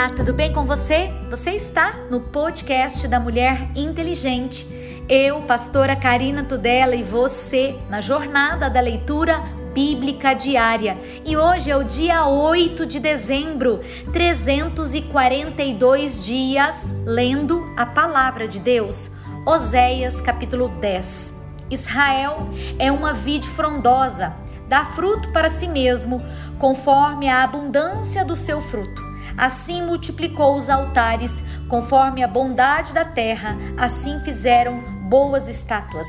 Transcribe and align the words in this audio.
Olá, 0.00 0.08
tudo 0.16 0.32
bem 0.32 0.50
com 0.50 0.64
você? 0.64 1.12
Você 1.28 1.50
está 1.50 1.94
no 2.10 2.22
podcast 2.22 3.06
da 3.06 3.20
Mulher 3.20 3.68
Inteligente. 3.76 4.66
Eu, 5.06 5.42
pastora 5.42 5.94
Karina 5.94 6.42
Tudela 6.42 6.96
e 6.96 7.02
você 7.02 7.76
na 7.90 8.00
jornada 8.00 8.70
da 8.70 8.80
leitura 8.80 9.42
bíblica 9.74 10.32
diária. 10.32 10.96
E 11.22 11.36
hoje 11.36 11.70
é 11.70 11.76
o 11.76 11.84
dia 11.84 12.24
8 12.24 12.86
de 12.86 12.98
dezembro, 12.98 13.80
342 14.10 16.24
dias 16.24 16.94
lendo 17.04 17.70
a 17.76 17.84
palavra 17.84 18.48
de 18.48 18.58
Deus. 18.58 19.10
Oséias 19.44 20.18
capítulo 20.18 20.68
10. 20.80 21.34
Israel 21.70 22.48
é 22.78 22.90
uma 22.90 23.12
vide 23.12 23.50
frondosa, 23.50 24.34
dá 24.66 24.82
fruto 24.82 25.30
para 25.30 25.50
si 25.50 25.68
mesmo, 25.68 26.22
conforme 26.58 27.28
a 27.28 27.44
abundância 27.44 28.24
do 28.24 28.34
seu 28.34 28.62
fruto. 28.62 29.09
Assim 29.40 29.82
multiplicou 29.82 30.54
os 30.54 30.68
altares, 30.68 31.42
conforme 31.66 32.22
a 32.22 32.28
bondade 32.28 32.92
da 32.92 33.06
terra, 33.06 33.56
assim 33.78 34.20
fizeram 34.20 34.78
boas 35.08 35.48
estátuas. 35.48 36.06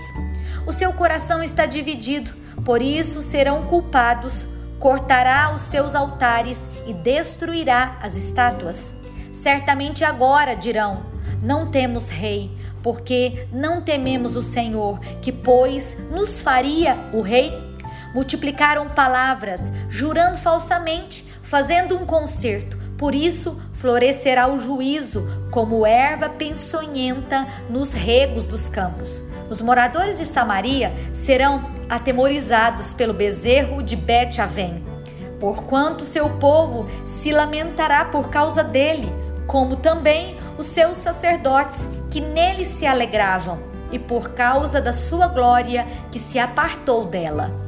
O 0.67 0.73
seu 0.73 0.91
coração 0.91 1.41
está 1.41 1.65
dividido, 1.65 2.33
por 2.65 2.81
isso 2.81 3.21
serão 3.21 3.67
culpados. 3.67 4.45
Cortará 4.77 5.53
os 5.55 5.61
seus 5.61 5.95
altares 5.95 6.67
e 6.85 6.93
destruirá 6.93 7.97
as 8.01 8.17
estátuas. 8.17 8.93
Certamente 9.31 10.03
agora 10.03 10.53
dirão: 10.53 11.05
Não 11.41 11.71
temos 11.71 12.09
rei, 12.09 12.51
porque 12.83 13.47
não 13.49 13.79
tememos 13.79 14.35
o 14.35 14.43
Senhor, 14.43 14.99
que, 15.21 15.31
pois, 15.31 15.97
nos 16.11 16.41
faria 16.41 16.97
o 17.13 17.21
rei 17.21 17.71
multiplicaram 18.13 18.89
palavras, 18.89 19.71
jurando 19.89 20.35
falsamente, 20.35 21.25
fazendo 21.41 21.95
um 21.95 22.05
concerto. 22.05 22.80
Por 23.01 23.15
isso 23.15 23.59
florescerá 23.73 24.47
o 24.47 24.59
juízo, 24.59 25.27
como 25.49 25.87
erva 25.87 26.29
peçonhenta 26.29 27.47
nos 27.67 27.93
regos 27.93 28.45
dos 28.45 28.69
campos. 28.69 29.23
Os 29.49 29.59
moradores 29.59 30.19
de 30.19 30.25
Samaria 30.27 30.93
serão 31.11 31.65
atemorizados 31.89 32.93
pelo 32.93 33.11
bezerro 33.11 33.81
de 33.81 33.95
Bet-Avém, 33.95 34.85
porquanto 35.39 36.05
seu 36.05 36.29
povo 36.37 36.87
se 37.03 37.31
lamentará 37.31 38.05
por 38.05 38.29
causa 38.29 38.63
dele, 38.63 39.11
como 39.47 39.77
também 39.77 40.37
os 40.55 40.67
seus 40.67 40.97
sacerdotes 40.97 41.89
que 42.11 42.21
nele 42.21 42.63
se 42.63 42.85
alegravam, 42.85 43.57
e 43.91 43.97
por 43.97 44.29
causa 44.35 44.79
da 44.79 44.93
sua 44.93 45.27
glória 45.27 45.87
que 46.11 46.19
se 46.19 46.37
apartou 46.37 47.07
dela. 47.07 47.60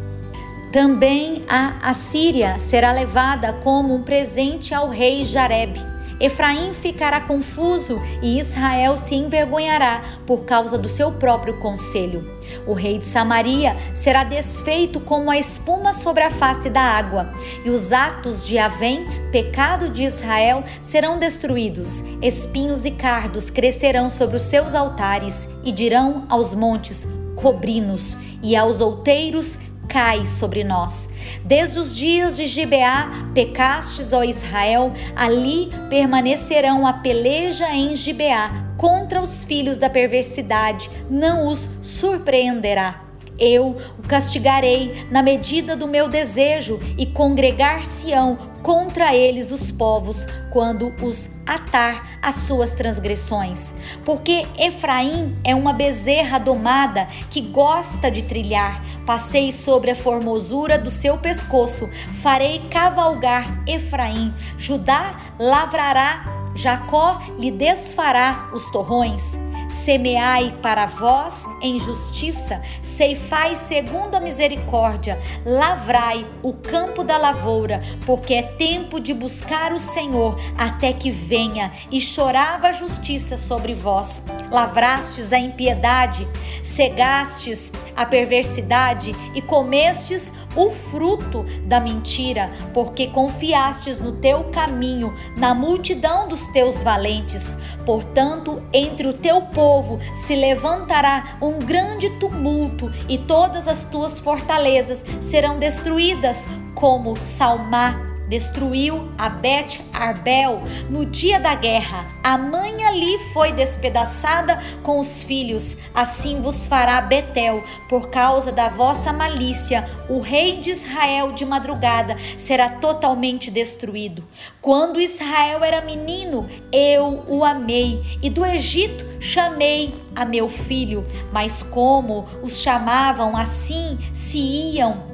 Também 0.73 1.43
a 1.47 1.87
Assíria 1.87 2.57
será 2.57 2.91
levada 2.91 3.53
como 3.63 3.93
um 3.93 4.01
presente 4.01 4.73
ao 4.73 4.89
rei 4.89 5.23
Jareb. 5.23 5.79
Efraim 6.19 6.73
ficará 6.73 7.21
confuso 7.21 8.01
e 8.23 8.39
Israel 8.39 8.97
se 8.97 9.13
envergonhará 9.13 10.01
por 10.25 10.45
causa 10.45 10.75
do 10.75 10.89
seu 10.89 11.11
próprio 11.11 11.59
conselho. 11.59 12.27
O 12.65 12.73
rei 12.73 12.97
de 12.97 13.05
Samaria 13.05 13.77
será 13.93 14.23
desfeito 14.23 14.99
como 14.99 15.29
a 15.29 15.37
espuma 15.37 15.93
sobre 15.93 16.23
a 16.23 16.31
face 16.31 16.71
da 16.71 16.81
água, 16.81 17.31
e 17.63 17.69
os 17.69 17.91
atos 17.91 18.43
de 18.43 18.57
Avém, 18.57 19.05
pecado 19.31 19.89
de 19.89 20.03
Israel, 20.03 20.63
serão 20.81 21.19
destruídos. 21.19 22.03
Espinhos 22.19 22.83
e 22.83 22.89
cardos 22.89 23.51
crescerão 23.51 24.09
sobre 24.09 24.37
os 24.37 24.43
seus 24.43 24.73
altares, 24.73 25.47
e 25.63 25.71
dirão 25.71 26.25
aos 26.29 26.55
montes: 26.55 27.07
cobrinos, 27.35 28.17
e 28.41 28.55
aos 28.55 28.81
outeiros: 28.81 29.59
cai 29.87 30.25
sobre 30.25 30.63
nós. 30.63 31.09
Desde 31.43 31.79
os 31.79 31.95
dias 31.95 32.35
de 32.35 32.45
Gibeá, 32.45 33.09
pecastes, 33.33 34.13
ó 34.13 34.23
Israel, 34.23 34.93
ali 35.15 35.69
permanecerão 35.89 36.85
a 36.85 36.93
peleja 36.93 37.73
em 37.73 37.95
Gibeá 37.95 38.73
contra 38.77 39.21
os 39.21 39.43
filhos 39.43 39.77
da 39.77 39.89
perversidade, 39.89 40.89
não 41.09 41.47
os 41.47 41.69
surpreenderá. 41.81 43.01
Eu 43.39 43.77
o 43.97 44.07
castigarei 44.07 45.05
na 45.09 45.23
medida 45.23 45.75
do 45.75 45.87
meu 45.87 46.07
desejo 46.07 46.79
e 46.97 47.05
congregar-se-ão 47.05 48.52
contra 48.63 49.13
eles 49.13 49.51
os 49.51 49.71
povos 49.71 50.25
quando 50.49 50.93
os 51.03 51.29
atar 51.45 52.17
às 52.21 52.35
suas 52.35 52.71
transgressões. 52.71 53.73
Porque 54.05 54.47
Efraim 54.57 55.35
é 55.43 55.53
uma 55.53 55.73
bezerra 55.73 56.39
domada 56.39 57.07
que 57.29 57.41
gosta 57.41 58.09
de 58.09 58.23
trilhar. 58.23 58.81
Passei 59.05 59.51
sobre 59.51 59.91
a 59.91 59.95
formosura 59.95 60.79
do 60.79 60.89
seu 60.89 61.17
pescoço, 61.17 61.89
farei 62.21 62.59
cavalgar 62.71 63.63
Efraim. 63.67 64.33
Judá 64.57 65.19
lavrará, 65.37 66.25
Jacó 66.55 67.21
lhe 67.37 67.51
desfará 67.51 68.49
os 68.53 68.71
torrões. 68.71 69.37
Semeai 69.73 70.55
para 70.61 70.85
vós 70.85 71.45
em 71.59 71.79
justiça, 71.79 72.61
ceifai 72.81 73.55
segundo 73.55 74.15
a 74.15 74.19
misericórdia, 74.19 75.19
lavrai 75.43 76.25
o 76.43 76.53
campo 76.53 77.03
da 77.03 77.17
lavoura, 77.17 77.81
porque 78.05 78.35
é 78.35 78.43
tempo 78.43 78.99
de 78.99 79.13
buscar 79.15 79.73
o 79.73 79.79
Senhor 79.79 80.39
até 80.57 80.93
que 80.93 81.09
venha, 81.09 81.71
e 81.91 81.99
chorava 81.99 82.67
a 82.67 82.71
justiça 82.71 83.35
sobre 83.35 83.73
vós. 83.73 84.23
Lavrastes 84.51 85.33
a 85.33 85.39
impiedade, 85.39 86.27
cegastes 86.61 87.73
a 87.95 88.05
perversidade 88.05 89.13
e 89.33 89.41
comestes 89.41 90.31
o 90.55 90.69
fruto 90.69 91.45
da 91.65 91.79
mentira, 91.79 92.51
porque 92.73 93.07
confiastes 93.07 93.99
no 93.99 94.13
teu 94.13 94.45
caminho, 94.45 95.13
na 95.35 95.53
multidão 95.53 96.27
dos 96.27 96.47
teus 96.47 96.81
valentes. 96.81 97.57
Portanto, 97.85 98.61
entre 98.71 99.07
o 99.07 99.13
teu 99.13 99.41
povo 99.41 99.99
se 100.15 100.35
levantará 100.35 101.37
um 101.41 101.59
grande 101.59 102.09
tumulto, 102.11 102.91
e 103.07 103.17
todas 103.17 103.67
as 103.67 103.83
tuas 103.83 104.19
fortalezas 104.19 105.05
serão 105.19 105.57
destruídas, 105.57 106.47
como 106.75 107.15
Salmá 107.21 108.12
destruiu 108.27 109.11
a 109.17 109.29
Bet 109.29 109.81
Arbel 109.93 110.61
no 110.89 111.05
dia 111.05 111.39
da 111.39 111.55
guerra. 111.55 112.05
A 112.23 112.37
mãe 112.37 112.85
ali 112.85 113.17
foi 113.33 113.51
despedaçada 113.51 114.59
com 114.81 114.99
os 114.99 115.23
filhos. 115.23 115.77
Assim 115.93 116.41
vos 116.41 116.67
fará 116.67 116.99
Betel, 117.01 117.63
por 117.89 118.09
causa 118.09 118.51
da 118.51 118.69
vossa 118.69 119.11
malícia. 119.11 119.89
O 120.09 120.19
rei 120.19 120.57
de 120.57 120.71
Israel 120.71 121.33
de 121.33 121.45
madrugada 121.45 122.17
será 122.37 122.69
totalmente 122.69 123.51
destruído. 123.51 124.23
Quando 124.61 125.01
Israel 125.01 125.63
era 125.63 125.81
menino, 125.81 126.49
eu 126.71 127.23
o 127.27 127.43
amei, 127.43 128.01
e 128.21 128.29
do 128.29 128.45
Egito 128.45 129.05
chamei 129.19 129.93
a 130.15 130.25
meu 130.25 130.47
filho. 130.47 131.03
Mas 131.31 131.61
como 131.61 132.25
os 132.41 132.61
chamavam 132.61 133.35
assim, 133.35 133.97
se 134.13 134.37
iam 134.37 135.12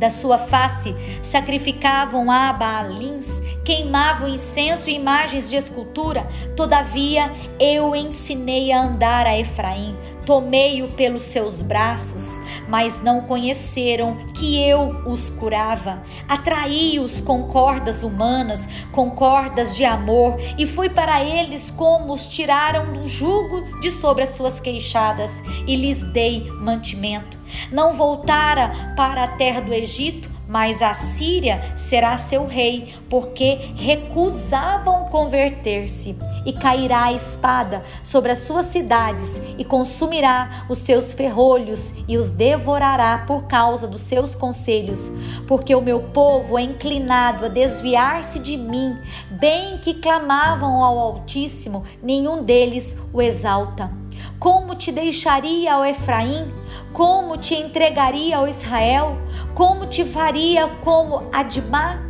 da 0.00 0.08
sua 0.08 0.38
face, 0.38 0.96
sacrificavam 1.20 2.30
a 2.30 2.50
Baalins, 2.54 3.42
queimavam 3.62 4.30
incenso 4.30 4.88
e 4.88 4.94
imagens 4.94 5.50
de 5.50 5.56
escultura. 5.56 6.26
Todavia 6.56 7.30
eu 7.60 7.94
ensinei 7.94 8.72
a 8.72 8.80
andar 8.80 9.26
a 9.26 9.38
Efraim, 9.38 9.94
tomei-o 10.24 10.88
pelos 10.88 11.22
seus 11.22 11.62
braços, 11.62 12.40
mas 12.68 13.00
não 13.00 13.22
conheceram 13.22 14.18
que 14.34 14.62
eu 14.62 15.02
os 15.06 15.28
curava. 15.28 16.02
Atraí-os 16.28 17.20
com 17.20 17.44
cordas 17.44 18.02
humanas, 18.02 18.68
com 18.92 19.10
cordas 19.10 19.76
de 19.76 19.84
amor, 19.84 20.36
e 20.58 20.66
fui 20.66 20.88
para 20.88 21.24
eles 21.24 21.70
como 21.70 22.12
os 22.12 22.26
tiraram 22.26 22.92
do 22.92 23.08
jugo 23.08 23.80
de 23.80 23.90
sobre 23.90 24.22
as 24.22 24.30
suas 24.30 24.60
queixadas, 24.60 25.42
e 25.66 25.74
lhes 25.74 26.02
dei 26.02 26.50
mantimento. 26.60 27.38
Não 27.72 27.94
voltara 27.94 28.94
para 28.96 29.24
a 29.24 29.28
terra 29.36 29.60
do 29.60 29.72
Egito, 29.72 30.39
mas 30.50 30.82
a 30.82 30.92
Síria 30.92 31.62
será 31.76 32.18
seu 32.18 32.44
rei, 32.44 32.92
porque 33.08 33.54
recusavam 33.76 35.04
converter-se. 35.04 36.18
E 36.44 36.52
cairá 36.52 37.04
a 37.04 37.12
espada 37.12 37.84
sobre 38.02 38.32
as 38.32 38.38
suas 38.38 38.66
cidades, 38.66 39.40
e 39.56 39.64
consumirá 39.64 40.66
os 40.68 40.78
seus 40.80 41.12
ferrolhos, 41.12 41.94
e 42.08 42.18
os 42.18 42.32
devorará 42.32 43.18
por 43.28 43.44
causa 43.44 43.86
dos 43.86 44.02
seus 44.02 44.34
conselhos. 44.34 45.08
Porque 45.46 45.72
o 45.72 45.80
meu 45.80 46.00
povo 46.00 46.58
é 46.58 46.62
inclinado 46.62 47.44
a 47.44 47.48
desviar-se 47.48 48.40
de 48.40 48.56
mim, 48.56 48.98
bem 49.30 49.78
que 49.78 49.94
clamavam 49.94 50.82
ao 50.82 50.98
Altíssimo, 50.98 51.84
nenhum 52.02 52.42
deles 52.42 52.98
o 53.12 53.22
exalta. 53.22 53.99
Como 54.40 54.74
te 54.74 54.90
deixaria, 54.90 55.76
ó 55.78 55.84
Efraim? 55.84 56.50
Como 56.94 57.36
te 57.36 57.54
entregaria 57.54 58.38
ao 58.38 58.48
Israel? 58.48 59.18
Como 59.54 59.86
te 59.86 60.02
faria 60.02 60.66
como 60.82 61.28
Admá? 61.30 62.00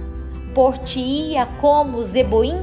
Por-te-ia 0.54 1.46
como 1.60 2.00
Zeboim? 2.04 2.54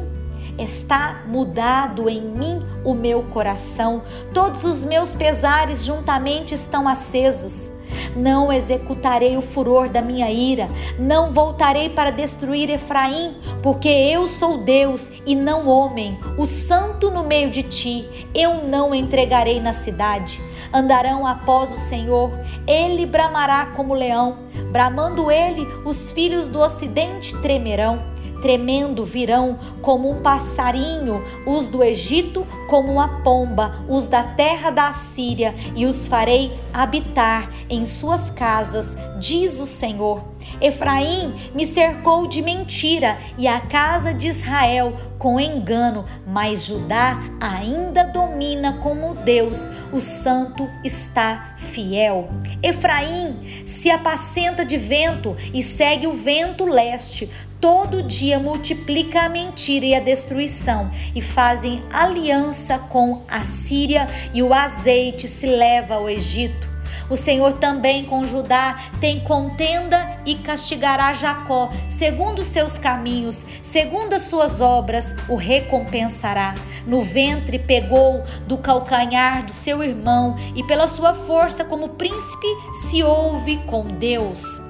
Está 0.57 1.25
mudado 1.27 2.09
em 2.09 2.21
mim 2.21 2.65
o 2.85 2.93
meu 2.93 3.23
coração, 3.23 4.03
todos 4.33 4.63
os 4.63 4.85
meus 4.85 5.13
pesares 5.13 5.83
juntamente 5.83 6.55
estão 6.55 6.87
acesos. 6.87 7.69
Não 8.17 8.51
executarei 8.51 9.37
o 9.37 9.41
furor 9.41 9.89
da 9.89 10.01
minha 10.01 10.31
ira, 10.31 10.67
não 10.97 11.31
voltarei 11.31 11.87
para 11.87 12.09
destruir 12.09 12.67
Efraim, 12.67 13.35
porque 13.61 13.87
eu 13.87 14.27
sou 14.27 14.57
Deus 14.57 15.11
e 15.23 15.35
não 15.35 15.67
homem, 15.67 16.17
o 16.35 16.47
santo 16.47 17.11
no 17.11 17.23
meio 17.23 17.51
de 17.51 17.61
ti. 17.61 18.27
Eu 18.33 18.63
não 18.63 18.95
entregarei 18.95 19.59
na 19.61 19.71
cidade. 19.71 20.41
Andarão 20.73 21.27
após 21.27 21.71
o 21.71 21.77
Senhor, 21.77 22.31
ele 22.65 23.05
bramará 23.05 23.67
como 23.75 23.93
leão, 23.93 24.39
bramando 24.71 25.31
ele, 25.31 25.65
os 25.85 26.11
filhos 26.11 26.47
do 26.47 26.59
ocidente 26.59 27.39
tremerão 27.39 28.16
tremendo 28.47 29.03
virão 29.03 29.59
como 29.81 30.09
um 30.09 30.21
passarinho, 30.21 31.21
os 31.45 31.67
do 31.67 31.83
Egito 31.83 32.47
como 32.69 32.93
uma 32.93 33.21
pomba, 33.21 33.83
os 33.89 34.07
da 34.07 34.23
terra 34.23 34.69
da 34.69 34.87
Assíria, 34.87 35.53
e 35.75 35.85
os 35.85 36.07
farei 36.07 36.53
habitar 36.73 37.51
em 37.69 37.83
suas 37.83 38.31
casas, 38.31 38.95
diz 39.19 39.59
o 39.59 39.65
Senhor. 39.65 40.23
Efraim 40.61 41.33
me 41.53 41.65
cercou 41.65 42.25
de 42.25 42.41
mentira 42.41 43.17
e 43.37 43.47
a 43.47 43.59
casa 43.59 44.13
de 44.13 44.29
Israel 44.29 44.95
com 45.19 45.39
engano, 45.39 46.05
mas 46.25 46.65
Judá 46.65 47.19
ainda 47.39 48.03
domina 48.05 48.73
como 48.81 49.13
Deus, 49.13 49.67
o 49.91 49.99
santo 49.99 50.69
está 50.83 51.55
fiel. 51.57 52.29
Efraim 52.61 53.65
se 53.65 53.89
apacenta 53.89 54.63
de 54.63 54.77
vento 54.77 55.35
e 55.53 55.61
segue 55.61 56.07
o 56.07 56.13
vento 56.13 56.65
leste. 56.65 57.29
Todo 57.59 58.03
dia 58.03 58.37
multiplica 58.39 59.23
a 59.23 59.29
mentira 59.29 59.85
e 59.85 59.95
a 59.95 59.99
destruição 59.99 60.91
e 61.15 61.21
fazem 61.21 61.81
aliança 61.91 62.77
com 62.77 63.23
a 63.27 63.43
Síria 63.43 64.07
e 64.31 64.43
o 64.43 64.53
azeite 64.53 65.27
se 65.27 65.47
leva 65.47 65.95
ao 65.95 66.07
Egito. 66.07 66.77
O 67.09 67.15
Senhor 67.15 67.53
também 67.53 68.05
com 68.05 68.27
Judá 68.27 68.91
tem 68.99 69.19
contenda 69.21 70.19
e 70.25 70.35
castigará 70.35 71.13
Jacó, 71.13 71.71
segundo 71.87 72.43
seus 72.43 72.77
caminhos, 72.77 73.45
segundo 73.61 74.13
as 74.13 74.23
suas 74.23 74.61
obras, 74.61 75.15
o 75.27 75.35
recompensará. 75.35 76.53
No 76.85 77.01
ventre 77.01 77.59
pegou 77.59 78.23
do 78.45 78.57
calcanhar 78.57 79.45
do 79.45 79.53
seu 79.53 79.83
irmão, 79.83 80.35
e 80.55 80.63
pela 80.63 80.87
sua 80.87 81.13
força 81.13 81.63
como 81.63 81.89
príncipe 81.89 82.47
se 82.73 83.03
ouve 83.03 83.57
com 83.65 83.83
Deus. 83.83 84.66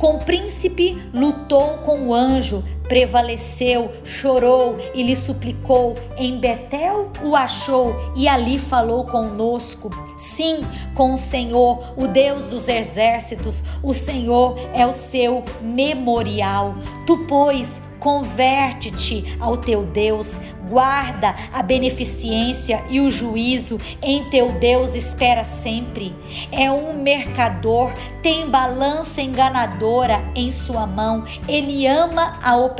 Com 0.00 0.18
príncipe 0.18 0.96
lutou 1.12 1.76
com 1.84 2.06
o 2.08 2.14
anjo, 2.14 2.64
prevaleceu, 2.90 3.92
chorou 4.02 4.76
e 4.92 5.00
lhe 5.04 5.14
suplicou. 5.14 5.94
Em 6.16 6.40
Betel 6.40 7.08
o 7.22 7.36
achou 7.36 7.94
e 8.16 8.26
ali 8.26 8.58
falou 8.58 9.04
conosco. 9.04 9.90
Sim, 10.16 10.62
com 10.92 11.14
o 11.14 11.16
Senhor, 11.16 11.94
o 11.96 12.08
Deus 12.08 12.48
dos 12.48 12.68
exércitos, 12.68 13.62
o 13.80 13.94
Senhor 13.94 14.58
é 14.74 14.84
o 14.84 14.92
seu 14.92 15.44
memorial. 15.62 16.74
Tu, 17.06 17.16
pois, 17.28 17.80
converte-te 18.00 19.36
ao 19.38 19.56
teu 19.56 19.84
Deus, 19.84 20.40
guarda 20.68 21.34
a 21.52 21.62
beneficência 21.62 22.82
e 22.88 23.00
o 23.00 23.10
juízo 23.10 23.78
em 24.02 24.24
teu 24.30 24.52
Deus 24.52 24.94
espera 24.94 25.44
sempre. 25.44 26.14
É 26.50 26.70
um 26.70 26.94
mercador, 27.00 27.92
tem 28.22 28.48
balança 28.48 29.20
enganadora 29.20 30.22
em 30.34 30.50
sua 30.50 30.86
mão, 30.86 31.24
ele 31.46 31.86
ama 31.86 32.38
a 32.42 32.56
opressão. 32.56 32.79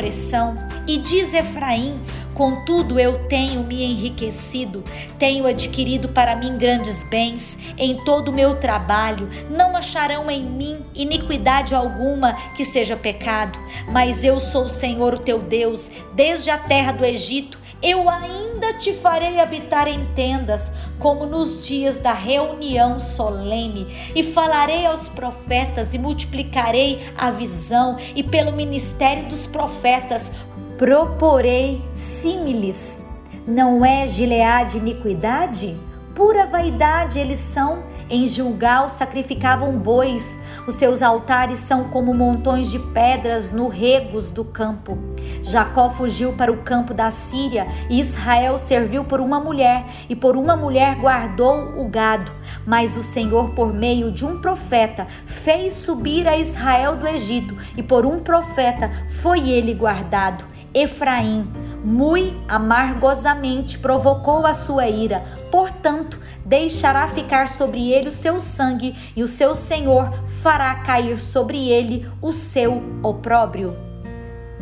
E 0.87 0.97
diz 0.97 1.35
Efraim: 1.35 2.01
Contudo, 2.35 2.99
eu 2.99 3.23
tenho 3.25 3.63
me 3.63 3.85
enriquecido, 3.85 4.83
tenho 5.19 5.47
adquirido 5.47 6.09
para 6.09 6.35
mim 6.35 6.57
grandes 6.57 7.05
bens 7.05 7.59
em 7.77 8.03
todo 8.03 8.31
o 8.31 8.33
meu 8.33 8.57
trabalho. 8.57 9.29
Não 9.51 9.77
acharão 9.77 10.31
em 10.31 10.43
mim 10.43 10.79
iniquidade 10.95 11.75
alguma 11.75 12.33
que 12.57 12.65
seja 12.65 12.97
pecado, 12.97 13.59
mas 13.93 14.25
eu 14.25 14.41
sou 14.41 14.65
o 14.65 14.69
Senhor, 14.71 15.13
o 15.13 15.19
teu 15.19 15.39
Deus, 15.39 15.91
desde 16.15 16.51
a 16.51 16.57
terra 16.57 16.93
do 16.93 17.05
Egito. 17.05 17.60
Eu 17.83 18.11
ainda 18.11 18.75
te 18.75 18.93
farei 18.93 19.41
habitar 19.41 19.89
em 19.89 20.05
tendas, 20.15 20.71
como 20.99 21.25
nos 21.25 21.67
dias 21.67 21.99
da 21.99 22.13
reunião 22.13 23.01
solene, 23.01 23.87
e 24.15 24.23
falarei 24.23 24.85
aos 24.85 25.09
profetas, 25.09 25.95
e 25.95 25.99
multiplicarei 25.99 27.01
a 27.17 27.31
visão, 27.31 27.97
e 28.15 28.23
pelo 28.23 28.53
ministério 28.53 29.27
dos 29.29 29.47
profetas 29.47 30.31
proporei 30.77 31.83
símiles. 31.95 33.03
Não 33.47 33.83
é 33.85 34.07
Gileade 34.07 34.77
iniquidade? 34.77 35.75
Pura 36.15 36.45
vaidade 36.45 37.19
eles 37.19 37.39
são. 37.39 37.83
Em 38.11 38.27
Gilgal 38.27 38.91
sacrificavam 38.91 39.79
bois. 39.79 40.37
Os 40.67 40.75
seus 40.75 41.01
altares 41.01 41.61
são 41.61 41.85
como 41.85 42.13
montões 42.13 42.69
de 42.69 42.79
pedras 42.79 43.53
no 43.53 43.69
regos 43.69 44.33
do 44.33 44.45
campo. 44.45 44.99
Jacó 45.45 45.89
fugiu 45.91 46.33
para 46.33 46.51
o 46.51 46.63
campo 46.63 46.93
da 46.93 47.13
Síria 47.13 47.69
e 47.89 48.01
Israel 48.01 48.59
serviu 48.59 49.05
por 49.05 49.21
uma 49.21 49.39
mulher 49.39 49.85
e 50.09 50.17
por 50.17 50.37
uma 50.37 50.57
mulher 50.57 50.97
guardou 50.97 51.81
o 51.81 51.89
gado. 51.89 52.33
Mas 52.67 52.97
o 52.97 53.03
Senhor, 53.03 53.51
por 53.55 53.73
meio 53.73 54.11
de 54.11 54.27
um 54.27 54.41
profeta, 54.41 55.07
fez 55.25 55.75
subir 55.75 56.27
a 56.27 56.37
Israel 56.37 56.97
do 56.97 57.07
Egito 57.07 57.57
e 57.77 57.83
por 57.83 58.05
um 58.05 58.19
profeta 58.19 58.91
foi 59.23 59.49
ele 59.49 59.73
guardado. 59.73 60.45
Efraim, 60.73 61.47
muito 61.85 62.37
amargosamente 62.49 63.79
provocou 63.79 64.47
a 64.47 64.53
sua 64.53 64.89
ira, 64.89 65.25
portanto, 65.51 66.19
deixará 66.45 67.09
ficar 67.09 67.49
sobre 67.49 67.91
ele 67.91 68.09
o 68.09 68.15
seu 68.15 68.39
sangue, 68.39 68.95
e 69.17 69.23
o 69.23 69.29
seu 69.29 69.55
Senhor 69.55 70.13
fará 70.43 70.75
cair 70.77 71.19
sobre 71.19 71.69
ele 71.69 72.09
o 72.21 72.33
seu 72.33 72.83
opróbrio. 73.03 73.75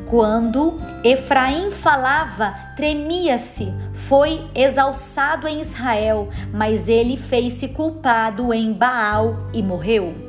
Quando 0.07 0.79
Efraim 1.05 1.71
falava, 1.71 2.55
tremia-se, 2.77 3.75
foi 3.93 4.47
exalçado 4.55 5.47
em 5.47 5.61
Israel, 5.61 6.29
mas 6.51 6.89
ele 6.89 7.17
fez-se 7.17 7.69
culpado 7.69 8.55
em 8.55 8.73
Baal 8.73 9.37
e 9.53 9.63
morreu. 9.63 10.28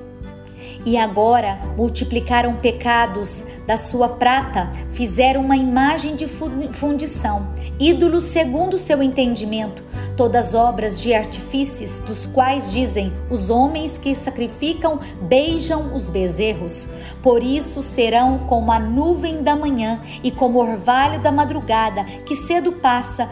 E 0.85 0.97
agora 0.97 1.59
multiplicaram 1.75 2.55
pecados 2.55 3.43
da 3.67 3.77
sua 3.77 4.09
prata, 4.09 4.69
fizeram 4.91 5.41
uma 5.41 5.57
imagem 5.57 6.15
de 6.15 6.25
fundição, 6.27 7.47
ídolos 7.79 8.23
segundo 8.25 8.77
seu 8.77 9.03
entendimento, 9.03 9.83
todas 10.15 10.53
obras 10.53 10.99
de 10.99 11.13
artifícios, 11.13 11.99
dos 12.01 12.25
quais 12.25 12.71
dizem 12.71 13.11
os 13.29 13.49
homens 13.49 13.97
que 13.97 14.15
sacrificam 14.15 14.99
beijam 15.21 15.95
os 15.95 16.09
bezerros. 16.09 16.87
Por 17.21 17.43
isso 17.43 17.83
serão 17.83 18.39
como 18.39 18.71
a 18.71 18.79
nuvem 18.79 19.43
da 19.43 19.55
manhã 19.55 20.01
e 20.23 20.31
como 20.31 20.59
o 20.59 20.61
orvalho 20.61 21.19
da 21.19 21.31
madrugada, 21.31 22.03
que 22.25 22.35
cedo 22.35 22.71
passa, 22.71 23.29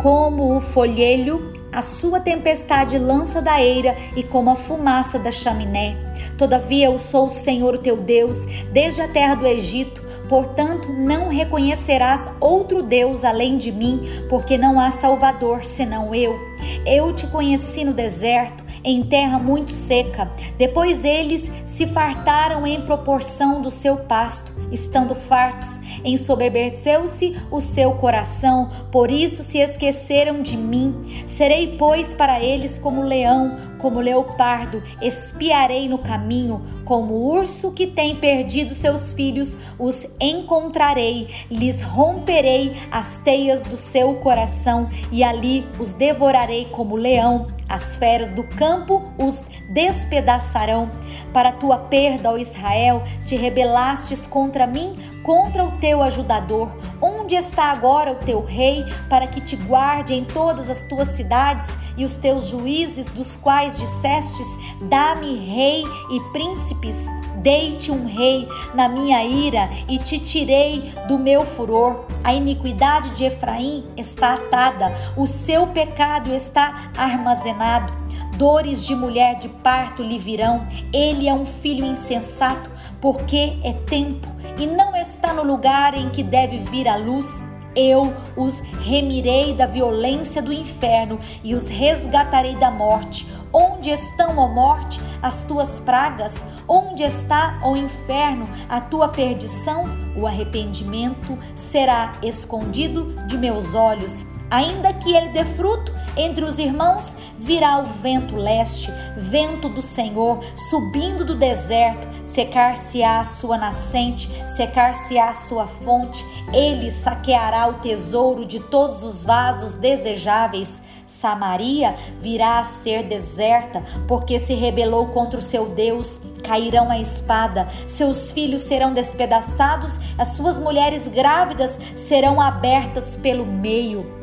como 0.00 0.56
o 0.56 0.60
folhelho 0.60 1.63
a 1.74 1.82
sua 1.82 2.20
tempestade 2.20 2.96
lança 2.98 3.42
da 3.42 3.60
eira 3.60 3.96
e 4.16 4.22
como 4.22 4.50
a 4.50 4.54
fumaça 4.54 5.18
da 5.18 5.32
chaminé. 5.32 5.96
Todavia 6.38 6.86
eu 6.86 6.98
sou 6.98 7.26
o 7.26 7.30
Senhor 7.30 7.78
teu 7.78 7.96
Deus, 7.96 8.38
desde 8.72 9.00
a 9.00 9.08
terra 9.08 9.34
do 9.34 9.46
Egito. 9.46 10.02
Portanto, 10.28 10.90
não 10.90 11.28
reconhecerás 11.28 12.30
outro 12.40 12.82
Deus 12.82 13.24
além 13.24 13.58
de 13.58 13.70
mim, 13.70 14.24
porque 14.28 14.56
não 14.56 14.80
há 14.80 14.90
Salvador 14.90 15.64
senão 15.64 16.14
eu. 16.14 16.38
Eu 16.86 17.12
te 17.12 17.26
conheci 17.26 17.84
no 17.84 17.92
deserto, 17.92 18.64
em 18.82 19.02
terra 19.02 19.38
muito 19.38 19.72
seca. 19.72 20.30
Depois 20.56 21.04
eles 21.04 21.50
se 21.66 21.86
fartaram 21.86 22.66
em 22.66 22.80
proporção 22.82 23.60
do 23.60 23.70
seu 23.70 23.96
pasto, 23.96 24.50
estando 24.72 25.14
fartos 25.14 25.78
ensoberbeceu-se 26.04 27.36
o 27.50 27.60
seu 27.60 27.92
coração, 27.92 28.70
por 28.90 29.10
isso 29.10 29.42
se 29.42 29.58
esqueceram 29.58 30.42
de 30.42 30.56
mim. 30.56 31.24
Serei, 31.26 31.76
pois, 31.78 32.14
para 32.14 32.42
eles 32.42 32.78
como 32.78 33.02
leão, 33.02 33.56
como 33.78 34.00
leopardo, 34.00 34.82
espiarei 35.02 35.88
no 35.88 35.98
caminho, 35.98 36.62
como 36.84 37.14
urso 37.14 37.72
que 37.72 37.86
tem 37.86 38.16
perdido 38.16 38.74
seus 38.74 39.12
filhos, 39.12 39.56
os 39.78 40.06
encontrarei, 40.20 41.28
lhes 41.50 41.82
romperei 41.82 42.76
as 42.90 43.18
teias 43.18 43.64
do 43.64 43.76
seu 43.76 44.14
coração 44.16 44.88
e 45.10 45.24
ali 45.24 45.66
os 45.78 45.92
devorarei 45.92 46.66
como 46.66 46.96
leão. 46.96 47.48
As 47.68 47.96
feras 47.96 48.30
do 48.32 48.44
campo 48.44 49.02
os 49.18 49.40
despedaçarão. 49.72 50.90
Para 51.32 51.52
tua 51.52 51.78
perda, 51.78 52.30
ó 52.30 52.36
Israel, 52.36 53.02
te 53.24 53.36
rebelastes 53.36 54.26
contra 54.26 54.66
mim, 54.66 54.96
contra 55.22 55.64
o 55.64 55.72
teu 55.78 56.02
ajudador. 56.02 56.68
Onde 57.00 57.34
está 57.34 57.64
agora 57.64 58.12
o 58.12 58.16
teu 58.16 58.44
rei, 58.44 58.84
para 59.08 59.26
que 59.26 59.40
te 59.40 59.56
guarde 59.56 60.14
em 60.14 60.24
todas 60.24 60.68
as 60.68 60.82
tuas 60.84 61.08
cidades 61.08 61.66
e 61.96 62.04
os 62.04 62.16
teus 62.16 62.46
juízes, 62.46 63.10
dos 63.10 63.36
quais 63.36 63.76
dissestes: 63.76 64.46
Dá-me 64.82 65.36
rei 65.36 65.84
e 66.10 66.20
príncipes? 66.32 66.96
Dei-te 67.36 67.92
um 67.92 68.06
rei 68.06 68.48
na 68.74 68.88
minha 68.88 69.22
ira 69.22 69.68
e 69.88 69.98
te 69.98 70.18
tirei 70.18 70.92
do 71.06 71.18
meu 71.18 71.44
furor. 71.44 72.04
A 72.22 72.32
iniquidade 72.32 73.10
de 73.10 73.24
Efraim 73.24 73.84
está 73.96 74.34
atada, 74.34 74.92
o 75.16 75.26
seu 75.26 75.66
pecado 75.66 76.32
está 76.34 76.90
armazenado. 76.96 77.92
dores 78.36 78.84
de 78.84 78.96
mulher 78.96 79.38
de 79.38 79.48
parto 79.48 80.02
lhe 80.02 80.18
virão. 80.18 80.66
Ele 80.92 81.28
é 81.28 81.34
um 81.34 81.44
filho 81.44 81.84
insensato, 81.84 82.70
porque 83.00 83.58
é 83.62 83.72
tempo 83.72 84.26
e 84.58 84.66
não 84.66 84.96
está 84.96 85.32
no 85.32 85.42
lugar 85.42 85.94
em 85.94 86.08
que 86.10 86.22
deve 86.22 86.58
vir 86.58 86.88
a 86.88 86.96
luz. 86.96 87.42
Eu 87.76 88.14
os 88.36 88.60
remirei 88.60 89.54
da 89.54 89.66
violência 89.66 90.40
do 90.40 90.52
inferno 90.52 91.18
e 91.42 91.54
os 91.54 91.68
resgatarei 91.68 92.54
da 92.54 92.70
morte. 92.70 93.26
Onde 93.52 93.90
estão, 93.90 94.38
ó 94.38 94.48
morte, 94.48 95.00
as 95.22 95.44
tuas 95.44 95.80
pragas? 95.80 96.44
Onde 96.66 97.02
está, 97.02 97.58
ó 97.62 97.76
inferno, 97.76 98.48
a 98.68 98.80
tua 98.80 99.08
perdição? 99.08 99.84
O 100.16 100.26
arrependimento 100.26 101.38
será 101.54 102.12
escondido 102.22 103.14
de 103.26 103.38
meus 103.38 103.74
olhos 103.74 104.26
Ainda 104.54 104.92
que 104.92 105.12
ele 105.12 105.30
dê 105.30 105.44
fruto 105.44 105.92
entre 106.16 106.44
os 106.44 106.60
irmãos, 106.60 107.16
virá 107.36 107.80
o 107.80 107.86
vento 107.86 108.36
leste, 108.36 108.88
vento 109.16 109.68
do 109.68 109.82
Senhor, 109.82 110.44
subindo 110.70 111.24
do 111.24 111.34
deserto, 111.34 112.06
secar-se-á 112.24 113.18
a 113.18 113.24
sua 113.24 113.58
nascente, 113.58 114.30
secar-se-á 114.46 115.30
a 115.30 115.34
sua 115.34 115.66
fonte. 115.66 116.24
Ele 116.52 116.88
saqueará 116.92 117.66
o 117.66 117.80
tesouro 117.80 118.44
de 118.44 118.60
todos 118.60 119.02
os 119.02 119.24
vasos 119.24 119.74
desejáveis. 119.74 120.80
Samaria 121.04 121.96
virá 122.20 122.60
a 122.60 122.64
ser 122.64 123.02
deserta, 123.02 123.82
porque 124.06 124.38
se 124.38 124.54
rebelou 124.54 125.08
contra 125.08 125.40
o 125.40 125.42
seu 125.42 125.66
Deus. 125.66 126.20
Cairão 126.44 126.92
a 126.92 127.00
espada, 127.00 127.68
seus 127.88 128.30
filhos 128.30 128.60
serão 128.60 128.94
despedaçados, 128.94 129.98
as 130.16 130.28
suas 130.28 130.60
mulheres 130.60 131.08
grávidas 131.08 131.76
serão 131.96 132.40
abertas 132.40 133.16
pelo 133.16 133.44
meio. 133.44 134.22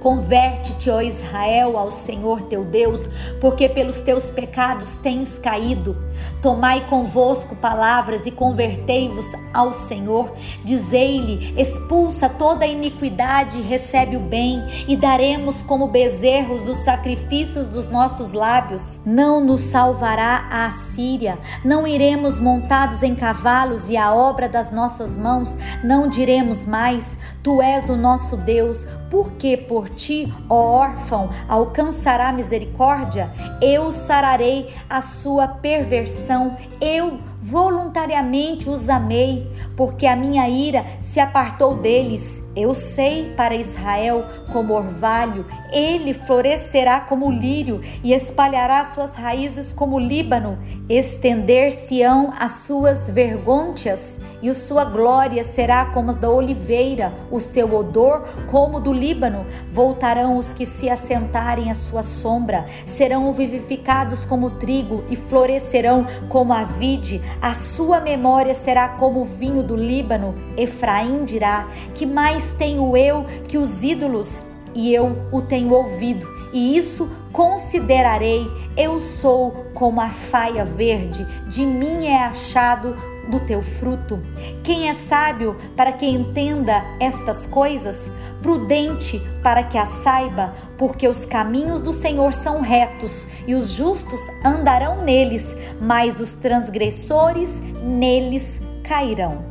Converte-te, 0.00 0.88
ó 0.88 1.02
Israel, 1.02 1.76
ao 1.76 1.92
Senhor 1.92 2.40
teu 2.42 2.64
Deus, 2.64 3.06
porque 3.38 3.68
pelos 3.68 4.00
teus 4.00 4.30
pecados 4.30 4.96
tens 4.96 5.38
caído. 5.38 5.94
Tomai 6.40 6.86
convosco 6.88 7.54
palavras 7.54 8.24
e 8.24 8.30
convertei-vos 8.30 9.26
ao 9.52 9.74
Senhor. 9.74 10.32
Dizei-lhe: 10.64 11.54
expulsa 11.60 12.30
toda 12.30 12.64
a 12.64 12.68
iniquidade 12.68 13.58
e 13.58 13.62
recebe 13.62 14.16
o 14.16 14.20
bem, 14.20 14.62
e 14.88 14.96
daremos 14.96 15.60
como 15.60 15.86
bezerros 15.86 16.66
os 16.66 16.78
sacrifícios 16.78 17.68
dos 17.68 17.90
nossos 17.90 18.32
lábios. 18.32 19.00
Não 19.04 19.44
nos 19.44 19.60
salvará 19.60 20.46
a 20.50 20.66
Assíria, 20.66 21.38
não 21.62 21.86
iremos 21.86 22.40
montados 22.40 23.02
em 23.02 23.14
cavalos 23.14 23.90
e 23.90 23.96
a 23.98 24.14
obra 24.14 24.48
das 24.48 24.72
nossas 24.72 25.18
mãos. 25.18 25.58
Não 25.84 26.08
diremos 26.08 26.64
mais: 26.64 27.18
Tu 27.42 27.60
és 27.60 27.90
o 27.90 27.96
nosso 27.96 28.38
Deus, 28.38 28.86
porque 29.10 29.56
por 29.56 29.89
ti, 29.94 30.32
ó 30.48 30.54
órfão, 30.54 31.30
alcançará 31.48 32.32
misericórdia. 32.32 33.30
Eu 33.60 33.92
sararei 33.92 34.72
a 34.88 35.00
sua 35.00 35.46
perversão, 35.46 36.56
eu 36.80 37.18
voluntariamente 37.42 38.68
os 38.68 38.88
amei, 38.88 39.50
porque 39.76 40.06
a 40.06 40.14
minha 40.14 40.48
ira 40.48 40.84
se 41.00 41.18
apartou 41.18 41.76
deles. 41.76 42.42
Eu 42.60 42.74
sei 42.74 43.32
para 43.34 43.54
Israel 43.54 44.22
como 44.52 44.74
orvalho, 44.74 45.46
ele 45.72 46.12
florescerá 46.12 47.00
como 47.00 47.30
lírio 47.30 47.80
e 48.04 48.12
espalhará 48.12 48.84
suas 48.84 49.14
raízes 49.14 49.72
como 49.72 49.98
Líbano. 49.98 50.58
Estender-se-ão 50.86 52.34
as 52.38 52.64
suas 52.66 53.08
vergôncias 53.08 54.20
e 54.42 54.50
a 54.50 54.54
sua 54.54 54.84
glória 54.84 55.42
será 55.42 55.86
como 55.86 56.10
as 56.10 56.18
da 56.18 56.28
oliveira, 56.28 57.14
o 57.30 57.40
seu 57.40 57.74
odor 57.74 58.28
como 58.50 58.78
do 58.78 58.92
Líbano. 58.92 59.46
Voltarão 59.72 60.36
os 60.36 60.52
que 60.52 60.66
se 60.66 60.90
assentarem 60.90 61.70
à 61.70 61.74
sua 61.74 62.02
sombra, 62.02 62.66
serão 62.84 63.32
vivificados 63.32 64.26
como 64.26 64.50
trigo 64.50 65.02
e 65.08 65.16
florescerão 65.16 66.06
como 66.28 66.52
a 66.52 66.64
vide. 66.64 67.22
A 67.40 67.54
sua 67.54 68.00
memória 68.00 68.52
será 68.52 68.88
como 68.88 69.22
o 69.22 69.24
vinho 69.24 69.62
do 69.62 69.76
Líbano. 69.76 70.34
Efraim 70.58 71.24
dirá: 71.24 71.66
Que 71.94 72.04
mais 72.04 72.49
tenho 72.52 72.96
eu 72.96 73.24
que 73.48 73.58
os 73.58 73.82
ídolos? 73.82 74.44
E 74.74 74.94
eu 74.94 75.16
o 75.32 75.42
tenho 75.42 75.72
ouvido, 75.72 76.28
e 76.52 76.76
isso 76.76 77.10
considerarei. 77.32 78.46
Eu 78.76 79.00
sou 79.00 79.66
como 79.74 80.00
a 80.00 80.10
faia 80.10 80.64
verde, 80.64 81.26
de 81.48 81.66
mim 81.66 82.06
é 82.06 82.24
achado 82.24 82.94
do 83.28 83.40
teu 83.40 83.62
fruto. 83.62 84.18
Quem 84.62 84.88
é 84.88 84.92
sábio 84.92 85.56
para 85.76 85.92
que 85.92 86.06
entenda 86.06 86.84
estas 86.98 87.46
coisas? 87.46 88.10
Prudente 88.42 89.20
para 89.42 89.62
que 89.62 89.78
a 89.78 89.84
saiba, 89.84 90.54
porque 90.76 91.06
os 91.06 91.24
caminhos 91.24 91.80
do 91.80 91.92
Senhor 91.92 92.34
são 92.34 92.60
retos 92.60 93.28
e 93.46 93.54
os 93.54 93.70
justos 93.70 94.20
andarão 94.44 95.02
neles, 95.02 95.56
mas 95.80 96.20
os 96.20 96.34
transgressores 96.34 97.60
neles 97.82 98.60
cairão. 98.82 99.49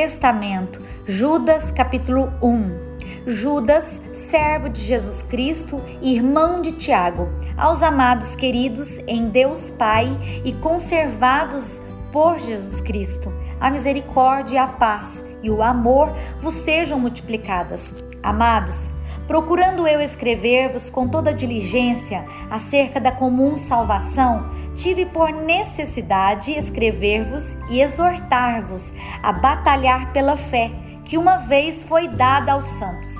Testamento, 0.00 0.80
Judas 1.06 1.70
capítulo 1.70 2.32
1. 2.40 3.26
Judas, 3.26 4.00
servo 4.14 4.70
de 4.70 4.80
Jesus 4.80 5.20
Cristo, 5.20 5.78
irmão 6.00 6.62
de 6.62 6.72
Tiago, 6.72 7.28
aos 7.54 7.82
amados 7.82 8.34
queridos 8.34 8.96
em 9.06 9.28
Deus 9.28 9.68
Pai 9.68 10.08
e 10.42 10.54
conservados 10.54 11.82
por 12.10 12.38
Jesus 12.38 12.80
Cristo, 12.80 13.30
a 13.60 13.68
misericórdia 13.68 14.62
a 14.62 14.68
paz 14.68 15.22
e 15.42 15.50
o 15.50 15.62
amor 15.62 16.10
vos 16.40 16.54
sejam 16.54 16.98
multiplicadas. 16.98 17.92
Amados, 18.22 18.88
procurando 19.30 19.86
eu 19.86 20.00
escrever-vos 20.00 20.90
com 20.90 21.06
toda 21.06 21.32
diligência 21.32 22.24
acerca 22.50 22.98
da 22.98 23.12
comum 23.12 23.54
salvação, 23.54 24.50
tive 24.74 25.06
por 25.06 25.30
necessidade 25.30 26.50
escrever-vos 26.50 27.52
e 27.70 27.80
exortar-vos 27.80 28.92
a 29.22 29.30
batalhar 29.30 30.12
pela 30.12 30.36
fé 30.36 30.72
que 31.04 31.16
uma 31.16 31.36
vez 31.36 31.84
foi 31.84 32.08
dada 32.08 32.54
aos 32.54 32.64
santos. 32.64 33.14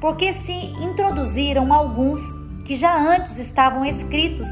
Porque 0.00 0.32
se 0.32 0.52
introduziram 0.52 1.74
alguns 1.74 2.20
que 2.64 2.76
já 2.76 2.96
antes 2.96 3.36
estavam 3.36 3.84
escritos, 3.84 4.46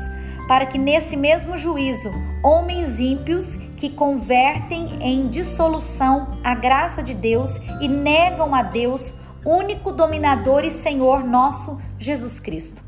para 0.48 0.66
que 0.66 0.78
nesse 0.78 1.16
mesmo 1.16 1.56
juízo 1.56 2.10
homens 2.42 2.98
ímpios 2.98 3.54
que 3.76 3.88
convertem 3.88 4.98
em 5.00 5.28
dissolução 5.28 6.30
a 6.42 6.56
graça 6.56 7.04
de 7.04 7.14
Deus 7.14 7.56
e 7.80 7.86
negam 7.86 8.52
a 8.52 8.62
Deus, 8.62 9.14
único 9.44 9.92
dominador 9.92 10.64
e 10.64 10.70
Senhor 10.70 11.24
nosso 11.24 11.80
Jesus 11.98 12.40
Cristo. 12.40 12.82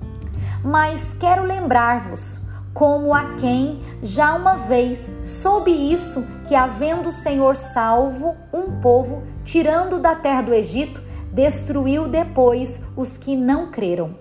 Mas 0.65 1.15
quero 1.15 1.45
lembrar-vos 1.45 2.41
como 2.73 3.13
a 3.15 3.35
quem 3.35 3.81
já 4.03 4.35
uma 4.35 4.57
vez 4.57 5.13
soube 5.25 5.71
isso, 5.71 6.25
que 6.47 6.55
havendo 6.55 7.09
o 7.09 7.13
Senhor 7.13 7.57
salvo 7.57 8.37
um 8.53 8.81
povo, 8.81 9.23
tirando 9.45 9.99
da 9.99 10.15
terra 10.15 10.43
do 10.43 10.55
Egito, 10.55 11.03
destruiu 11.33 12.09
depois 12.09 12.83
os 12.97 13.17
que 13.17 13.37
não 13.37 13.67
creram. 13.69 14.15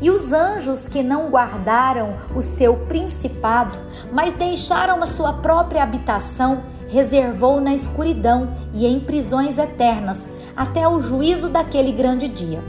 E 0.00 0.10
os 0.10 0.32
anjos 0.32 0.86
que 0.86 1.02
não 1.02 1.28
guardaram 1.28 2.14
o 2.34 2.40
seu 2.40 2.76
principado, 2.76 3.76
mas 4.12 4.32
deixaram 4.32 5.02
a 5.02 5.06
sua 5.06 5.32
própria 5.32 5.82
habitação, 5.82 6.62
reservou 6.88 7.60
na 7.60 7.74
escuridão 7.74 8.54
e 8.72 8.86
em 8.86 9.00
prisões 9.00 9.58
eternas, 9.58 10.28
até 10.58 10.86
o 10.86 11.00
juízo 11.00 11.48
daquele 11.48 11.92
grande 11.92 12.28
dia 12.28 12.60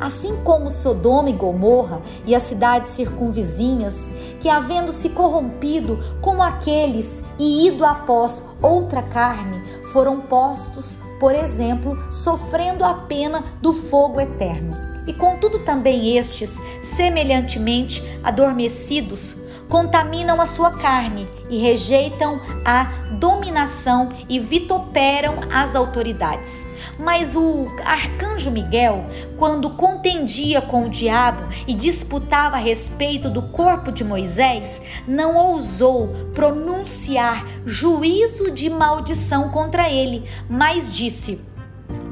assim 0.00 0.36
como 0.44 0.70
Sodoma 0.70 1.30
e 1.30 1.32
Gomorra 1.32 2.00
e 2.24 2.34
as 2.34 2.44
cidades 2.44 2.90
circunvizinhas, 2.90 4.08
que 4.40 4.48
havendo 4.48 4.92
se 4.92 5.10
corrompido 5.10 5.98
como 6.20 6.42
aqueles 6.42 7.24
e 7.38 7.66
ido 7.66 7.84
após 7.84 8.42
outra 8.62 9.02
carne, 9.02 9.60
foram 9.92 10.20
postos, 10.20 10.98
por 11.18 11.34
exemplo, 11.34 11.98
sofrendo 12.12 12.84
a 12.84 12.94
pena 12.94 13.42
do 13.60 13.72
fogo 13.72 14.20
eterno. 14.20 14.76
E 15.06 15.12
contudo 15.12 15.60
também 15.60 16.16
estes, 16.16 16.58
semelhantemente 16.82 18.02
adormecidos, 18.22 19.34
contaminam 19.68 20.40
a 20.40 20.46
sua 20.46 20.70
carne 20.72 21.28
e 21.50 21.58
rejeitam 21.58 22.40
a 22.64 22.84
dominação 23.12 24.10
e 24.28 24.38
vituperam 24.38 25.36
as 25.50 25.74
autoridades. 25.74 26.64
Mas 26.98 27.36
o 27.36 27.68
arcanjo 27.84 28.50
Miguel, 28.50 29.04
quando 29.36 29.70
contendia 29.70 30.60
com 30.60 30.86
o 30.86 30.90
diabo 30.90 31.48
e 31.66 31.74
disputava 31.74 32.56
a 32.56 32.60
respeito 32.60 33.30
do 33.30 33.42
corpo 33.42 33.92
de 33.92 34.02
Moisés, 34.02 34.80
não 35.06 35.36
ousou 35.36 36.08
pronunciar 36.34 37.46
juízo 37.64 38.50
de 38.50 38.68
maldição 38.68 39.48
contra 39.48 39.88
ele, 39.88 40.28
mas 40.48 40.92
disse: 40.94 41.40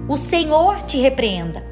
O 0.08 0.16
Senhor 0.16 0.82
te 0.82 0.98
repreenda. 0.98 1.64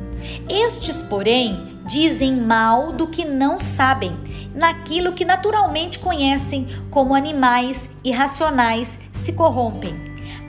Estes, 0.48 1.02
porém, 1.02 1.74
dizem 1.86 2.34
mal 2.34 2.92
do 2.92 3.06
que 3.06 3.24
não 3.24 3.58
sabem, 3.58 4.16
naquilo 4.54 5.12
que 5.12 5.25
naturalmente 5.25 5.99
conhecem 5.99 6.68
como 6.90 7.14
animais 7.14 7.90
irracionais 8.02 8.99
se 9.12 9.32
corrompem. 9.32 9.94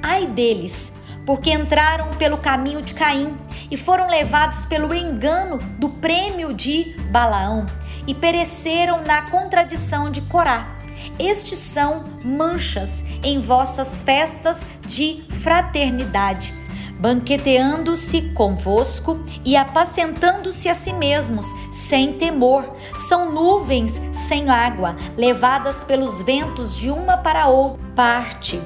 Ai 0.01 0.27
deles, 0.27 0.93
porque 1.25 1.51
entraram 1.51 2.11
pelo 2.11 2.37
caminho 2.37 2.81
de 2.81 2.93
Caim 2.93 3.35
e 3.69 3.75
foram 3.75 4.07
levados 4.07 4.65
pelo 4.65 4.93
engano 4.93 5.57
do 5.79 5.89
prêmio 5.89 6.53
de 6.53 6.95
Balaão 7.09 7.65
e 8.05 8.13
pereceram 8.13 9.01
na 9.01 9.23
contradição 9.23 10.11
de 10.11 10.21
Corá. 10.21 10.77
Estes 11.17 11.59
são 11.59 12.03
manchas 12.23 13.03
em 13.23 13.39
vossas 13.39 14.01
festas 14.01 14.65
de 14.85 15.23
fraternidade, 15.29 16.53
banqueteando-se 16.99 18.21
convosco 18.33 19.19
e 19.43 19.55
apacentando-se 19.55 20.69
a 20.69 20.73
si 20.73 20.93
mesmos, 20.93 21.45
sem 21.71 22.13
temor. 22.13 22.65
São 22.97 23.31
nuvens 23.31 24.01
sem 24.13 24.49
água, 24.49 24.95
levadas 25.17 25.83
pelos 25.83 26.21
ventos 26.21 26.75
de 26.75 26.89
uma 26.89 27.17
para 27.17 27.47
outra 27.47 27.85
parte. 27.95 28.61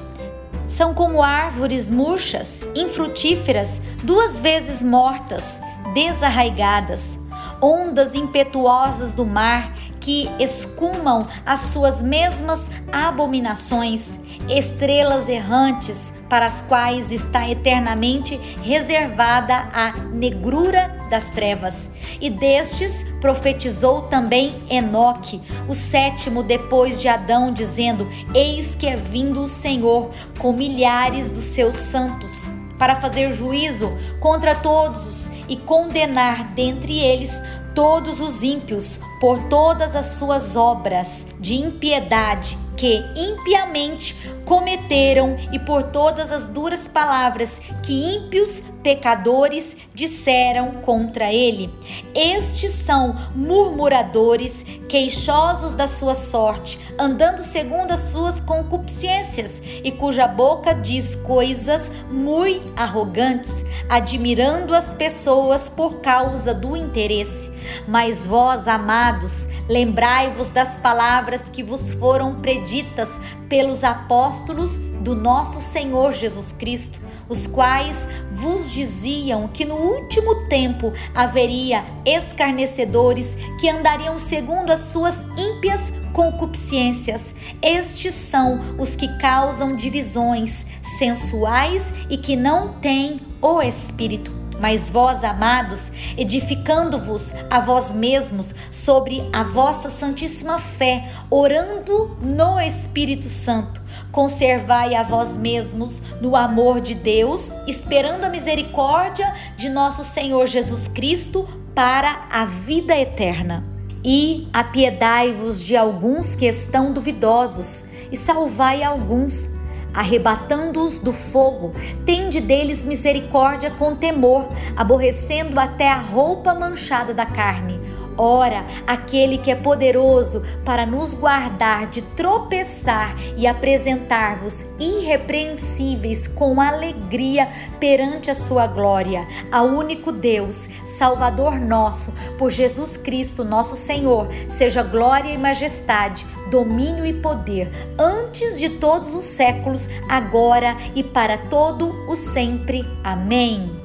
São 0.66 0.94
como 0.94 1.22
árvores 1.22 1.90
murchas, 1.90 2.64
infrutíferas, 2.74 3.80
duas 4.02 4.40
vezes 4.40 4.82
mortas, 4.82 5.60
desarraigadas, 5.92 7.18
ondas 7.60 8.14
impetuosas 8.14 9.14
do 9.14 9.26
mar 9.26 9.74
que 10.00 10.30
escumam 10.38 11.26
as 11.44 11.60
suas 11.60 12.02
mesmas 12.02 12.70
abominações, 12.92 14.18
estrelas 14.48 15.28
errantes 15.28 16.12
para 16.30 16.46
as 16.46 16.60
quais 16.60 17.10
está 17.10 17.50
eternamente 17.50 18.36
reservada 18.62 19.68
a 19.74 19.90
negrura 20.12 20.96
das 21.10 21.30
trevas. 21.30 21.90
E 22.20 22.30
destes 22.30 23.04
profetizou 23.20 24.02
também 24.02 24.62
Enoque, 24.70 25.42
o 25.68 25.74
sétimo 25.74 26.44
depois 26.44 27.00
de 27.00 27.08
Adão, 27.08 27.52
dizendo: 27.52 28.08
Eis 28.32 28.76
que 28.76 28.86
é 28.86 28.96
vindo 28.96 29.42
o 29.42 29.48
Senhor 29.48 30.10
com 30.38 30.52
milhares 30.52 31.32
dos 31.32 31.44
seus 31.44 31.76
santos, 31.76 32.48
para 32.78 32.94
fazer 32.94 33.32
juízo 33.32 33.92
contra 34.20 34.54
todos 34.54 35.30
e 35.48 35.56
condenar 35.56 36.54
dentre 36.54 36.96
eles 36.98 37.42
todos 37.74 38.20
os 38.20 38.42
ímpios 38.42 39.00
por 39.20 39.38
todas 39.48 39.96
as 39.96 40.06
suas 40.06 40.56
obras 40.56 41.26
de 41.38 41.56
impiedade 41.56 42.56
que 42.80 43.04
impiamente 43.14 44.16
cometeram 44.46 45.36
e 45.52 45.58
por 45.58 45.82
todas 45.82 46.32
as 46.32 46.46
duras 46.46 46.88
palavras 46.88 47.60
que 47.82 47.92
ímpios 47.92 48.62
pecadores 48.82 49.76
disseram 49.94 50.72
contra 50.82 51.32
ele. 51.32 51.70
Estes 52.14 52.72
são 52.72 53.16
murmuradores, 53.34 54.64
queixosos 54.88 55.74
da 55.74 55.86
sua 55.86 56.14
sorte, 56.14 56.78
andando 56.98 57.42
segundo 57.42 57.92
as 57.92 58.00
suas 58.00 58.40
concupiscências, 58.40 59.62
e 59.84 59.92
cuja 59.92 60.26
boca 60.26 60.74
diz 60.74 61.14
coisas 61.16 61.90
muito 62.10 62.70
arrogantes, 62.76 63.64
admirando 63.88 64.74
as 64.74 64.94
pessoas 64.94 65.68
por 65.68 66.00
causa 66.00 66.52
do 66.52 66.76
interesse. 66.76 67.50
Mas 67.86 68.26
vós, 68.26 68.66
amados, 68.66 69.46
lembrai-vos 69.68 70.50
das 70.50 70.76
palavras 70.76 71.48
que 71.48 71.62
vos 71.62 71.92
foram 71.92 72.40
preditas 72.40 73.20
pelos 73.48 73.84
apóstolos 73.84 74.76
do 74.76 75.14
nosso 75.14 75.60
Senhor 75.60 76.12
Jesus 76.12 76.52
Cristo, 76.52 77.00
os 77.30 77.46
quais 77.46 78.06
vos 78.32 78.70
diziam 78.70 79.48
que 79.48 79.64
no 79.64 79.76
último 79.76 80.46
tempo 80.48 80.92
haveria 81.14 81.84
escarnecedores 82.04 83.38
que 83.60 83.70
andariam 83.70 84.18
segundo 84.18 84.70
as 84.70 84.80
suas 84.80 85.24
ímpias 85.38 85.92
concupiscências. 86.12 87.34
Estes 87.62 88.14
são 88.14 88.76
os 88.76 88.96
que 88.96 89.08
causam 89.18 89.76
divisões 89.76 90.66
sensuais 90.82 91.94
e 92.10 92.18
que 92.18 92.34
não 92.34 92.74
têm 92.80 93.20
o 93.40 93.62
Espírito. 93.62 94.39
Mas 94.60 94.90
vós, 94.90 95.24
amados, 95.24 95.90
edificando-vos 96.18 97.32
a 97.48 97.60
vós 97.60 97.92
mesmos 97.92 98.54
sobre 98.70 99.26
a 99.32 99.42
vossa 99.42 99.88
santíssima 99.88 100.58
fé, 100.58 101.08
orando 101.30 102.18
no 102.20 102.60
Espírito 102.60 103.26
Santo, 103.28 103.80
conservai 104.12 104.94
a 104.94 105.02
vós 105.02 105.34
mesmos 105.36 106.02
no 106.20 106.36
amor 106.36 106.78
de 106.80 106.94
Deus, 106.94 107.50
esperando 107.66 108.24
a 108.24 108.28
misericórdia 108.28 109.34
de 109.56 109.70
nosso 109.70 110.04
Senhor 110.04 110.46
Jesus 110.46 110.86
Cristo 110.86 111.48
para 111.74 112.26
a 112.30 112.44
vida 112.44 112.94
eterna. 112.94 113.64
E 114.04 114.46
apiedai-vos 114.52 115.64
de 115.64 115.76
alguns 115.76 116.36
que 116.36 116.46
estão 116.46 116.92
duvidosos, 116.92 117.84
e 118.12 118.16
salvai 118.16 118.82
alguns 118.82 119.48
arrebatando-os 119.94 120.98
do 120.98 121.12
fogo. 121.12 121.74
Tende 122.04 122.40
deles 122.40 122.84
misericórdia 122.84 123.70
com 123.70 123.94
temor, 123.94 124.48
aborrecendo 124.76 125.58
até 125.58 125.88
a 125.88 125.98
roupa 125.98 126.54
manchada 126.54 127.14
da 127.14 127.26
carne 127.26 127.79
Ora, 128.22 128.66
aquele 128.86 129.38
que 129.38 129.50
é 129.50 129.54
poderoso 129.54 130.42
para 130.62 130.84
nos 130.84 131.14
guardar 131.14 131.86
de 131.86 132.02
tropeçar 132.02 133.16
e 133.34 133.46
apresentar-vos 133.46 134.62
irrepreensíveis 134.78 136.28
com 136.28 136.60
alegria 136.60 137.48
perante 137.80 138.30
a 138.30 138.34
sua 138.34 138.66
glória, 138.66 139.26
ao 139.50 139.68
único 139.68 140.12
Deus, 140.12 140.68
Salvador 140.84 141.58
nosso, 141.58 142.12
por 142.36 142.50
Jesus 142.50 142.98
Cristo, 142.98 143.42
nosso 143.42 143.74
Senhor, 143.74 144.28
seja 144.50 144.82
glória 144.82 145.32
e 145.32 145.38
majestade, 145.38 146.26
domínio 146.50 147.06
e 147.06 147.14
poder, 147.14 147.70
antes 147.98 148.58
de 148.58 148.68
todos 148.68 149.14
os 149.14 149.24
séculos, 149.24 149.88
agora 150.10 150.76
e 150.94 151.02
para 151.02 151.38
todo 151.38 151.88
o 152.06 152.14
sempre. 152.14 152.84
Amém. 153.02 153.79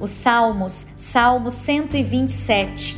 Os 0.00 0.10
Salmos, 0.10 0.86
Salmo 0.96 1.50
127. 1.50 2.96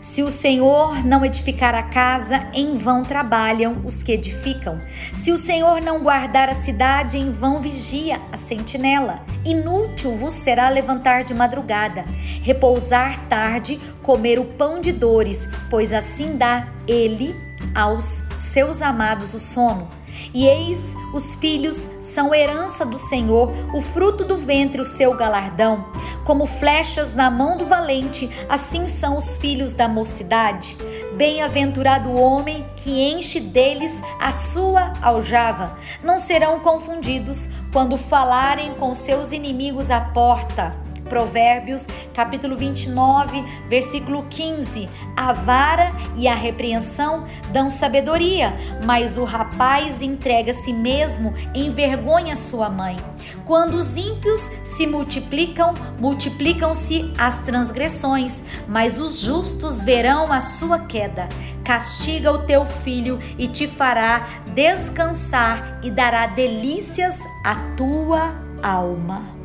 Se 0.00 0.22
o 0.22 0.30
Senhor 0.30 1.04
não 1.04 1.24
edificar 1.24 1.74
a 1.74 1.82
casa, 1.82 2.48
em 2.54 2.76
vão 2.76 3.04
trabalham 3.04 3.82
os 3.84 4.02
que 4.02 4.12
edificam. 4.12 4.78
Se 5.14 5.30
o 5.30 5.38
Senhor 5.38 5.82
não 5.82 6.02
guardar 6.02 6.48
a 6.48 6.54
cidade, 6.54 7.18
em 7.18 7.30
vão 7.30 7.60
vigia 7.60 8.20
a 8.32 8.36
sentinela. 8.36 9.20
Inútil 9.44 10.16
vos 10.16 10.34
será 10.34 10.68
levantar 10.70 11.24
de 11.24 11.34
madrugada, 11.34 12.04
repousar 12.42 13.28
tarde, 13.28 13.78
comer 14.02 14.38
o 14.38 14.44
pão 14.44 14.80
de 14.80 14.92
dores, 14.92 15.48
pois 15.68 15.92
assim 15.92 16.36
dá 16.36 16.68
ele 16.86 17.36
aos 17.74 18.24
seus 18.34 18.80
amados 18.80 19.34
o 19.34 19.38
sono. 19.38 19.97
E 20.34 20.46
eis, 20.46 20.94
os 21.12 21.34
filhos 21.36 21.88
são 22.00 22.34
herança 22.34 22.84
do 22.84 22.98
Senhor, 22.98 23.50
o 23.74 23.80
fruto 23.80 24.24
do 24.24 24.36
ventre, 24.36 24.80
o 24.80 24.84
seu 24.84 25.14
galardão. 25.14 25.86
Como 26.24 26.46
flechas 26.46 27.14
na 27.14 27.30
mão 27.30 27.56
do 27.56 27.64
valente, 27.64 28.28
assim 28.48 28.86
são 28.86 29.16
os 29.16 29.36
filhos 29.36 29.72
da 29.72 29.88
mocidade. 29.88 30.76
Bem-aventurado 31.16 32.10
o 32.10 32.20
homem 32.20 32.66
que 32.76 32.90
enche 32.90 33.40
deles 33.40 34.02
a 34.20 34.30
sua 34.30 34.92
aljava. 35.00 35.76
Não 36.02 36.18
serão 36.18 36.60
confundidos 36.60 37.48
quando 37.72 37.96
falarem 37.96 38.74
com 38.74 38.94
seus 38.94 39.32
inimigos 39.32 39.90
à 39.90 40.00
porta. 40.00 40.87
Provérbios, 41.08 41.86
capítulo 42.14 42.56
29, 42.56 43.42
versículo 43.68 44.26
15. 44.28 44.88
A 45.16 45.32
vara 45.32 45.92
e 46.16 46.28
a 46.28 46.34
repreensão 46.34 47.26
dão 47.52 47.70
sabedoria, 47.70 48.54
mas 48.84 49.16
o 49.16 49.24
rapaz 49.24 50.02
entrega 50.02 50.50
a 50.50 50.54
si 50.54 50.72
mesmo, 50.72 51.34
envergonha 51.54 52.36
sua 52.36 52.68
mãe. 52.68 52.96
Quando 53.44 53.74
os 53.74 53.96
ímpios 53.96 54.50
se 54.62 54.86
multiplicam, 54.86 55.74
multiplicam-se 55.98 57.12
as 57.18 57.40
transgressões, 57.40 58.44
mas 58.68 58.98
os 58.98 59.20
justos 59.20 59.82
verão 59.82 60.32
a 60.32 60.40
sua 60.40 60.80
queda. 60.80 61.28
Castiga 61.64 62.32
o 62.32 62.46
teu 62.46 62.64
filho 62.64 63.18
e 63.38 63.46
te 63.46 63.66
fará 63.66 64.42
descansar 64.54 65.80
e 65.82 65.90
dará 65.90 66.26
delícias 66.26 67.22
à 67.44 67.54
tua 67.76 68.34
alma. 68.62 69.37